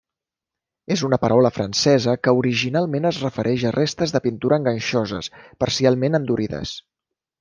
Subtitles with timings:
[0.95, 5.31] És una paraula francesa que originalment es refereix a restes de pintura enganxoses,
[5.65, 6.75] parcialment endurides.